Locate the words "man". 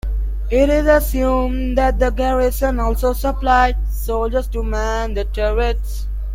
4.63-5.13